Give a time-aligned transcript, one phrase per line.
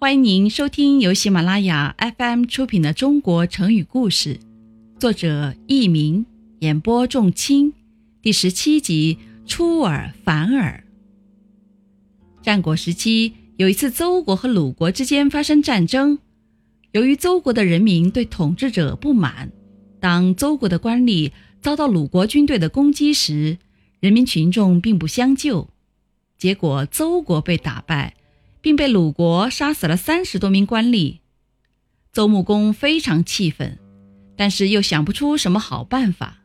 [0.00, 4.34] 欢迎您收听由喜马拉雅 FM 出品的《中国成语故事》，
[5.00, 6.24] 作者佚名，
[6.60, 7.74] 演播仲卿，
[8.22, 9.18] 第十七集
[9.50, 10.84] 《出尔反尔》。
[12.44, 16.20] 战国时期，有一次邹国和鲁国之间发生战争，
[16.92, 19.50] 由于邹国的人民对统治者不满，
[19.98, 23.58] 当邹国的官吏遭到鲁国军队的攻击时，
[23.98, 25.68] 人民群众并不相救，
[26.38, 28.14] 结果邹国被打败。
[28.68, 31.20] 并被鲁国杀死了三十多名官吏，
[32.12, 33.78] 邹穆公非常气愤，
[34.36, 36.40] 但是又想不出什么好办法，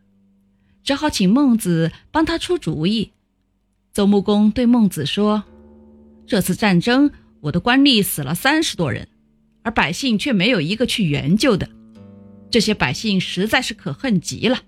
[0.86, 3.12] 只好请孟子帮他出主意。
[3.92, 5.44] 邹穆公对孟子说
[6.26, 9.06] ：“这次战争，我的官吏死了三十多人，
[9.62, 11.70] 而百姓却没有一个去援救的，
[12.50, 14.60] 这些百姓实在是可恨极了。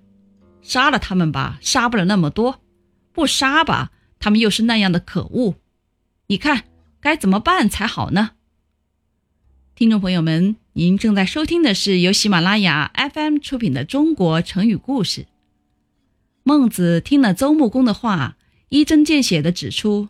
[0.61, 2.59] 杀了他们吧，杀不了那么多；
[3.13, 5.55] 不杀吧，他们又是那样的可恶。
[6.27, 6.65] 你看。”
[7.05, 8.31] 该怎么办才好呢？
[9.75, 15.21] 听众朋友们，您正在收听的是由喜马拉雅 FM 出品的《中国成语故事》。
[16.41, 18.37] 孟子听了邹穆公的话，
[18.69, 20.07] 一针见血地指出，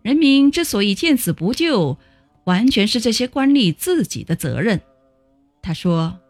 [0.00, 1.98] 人民之所以见死不救，
[2.44, 4.80] 完全是这些官吏自己的责任。
[5.60, 6.20] 他说，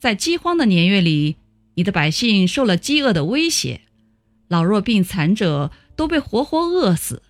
[0.00, 1.36] 在饥荒的年月里，
[1.74, 3.82] 你的百姓受了饥饿的威胁，
[4.48, 7.22] 老弱病残者都被活活饿死。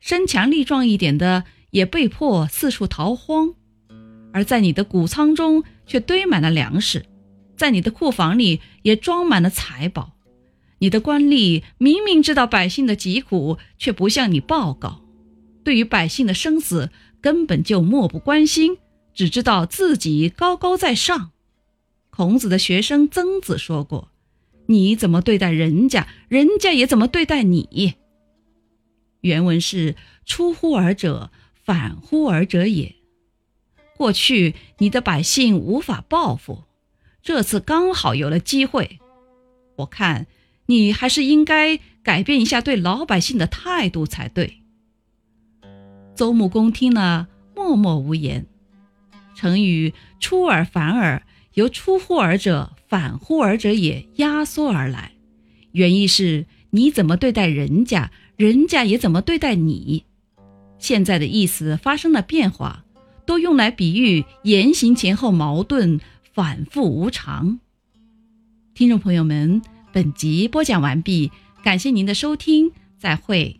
[0.00, 3.54] 身强力壮一点的也被迫四处逃荒，
[4.32, 7.04] 而在你的谷仓中却堆满了粮食，
[7.56, 10.12] 在你的库房里也装满了财宝。
[10.78, 15.00] 你的官吏明明知道百姓的疾苦，却不向你报告，
[15.64, 18.76] 对于百姓的生死根本就漠不关心，
[19.14, 21.30] 只知道自己高高在上。
[22.10, 24.10] 孔子的学生曾子说过
[24.68, 27.94] ：“你怎么对待人家，人家也怎么对待你。”
[29.26, 32.94] 原文是“出乎尔者，反乎尔者也”。
[33.98, 36.64] 过去你的百姓无法报复，
[37.22, 39.00] 这次刚好有了机会，
[39.78, 40.26] 我看
[40.66, 44.62] 你还是应该改变一下对老百姓的态度才对。
[46.14, 48.46] 邹穆公听了，默默无言。
[49.34, 51.22] 成语“出尔反尔”
[51.54, 55.12] 由“出乎尔者，反乎尔者也”压缩而来，
[55.72, 58.12] 原意是你怎么对待人家。
[58.36, 60.04] 人家也怎么对待你？
[60.78, 62.84] 现在的意思发生了变化，
[63.24, 65.98] 都用来比喻言行前后矛盾、
[66.34, 67.58] 反复无常。
[68.74, 71.32] 听众朋友们，本集播讲完毕，
[71.64, 73.58] 感谢您的收听，再会。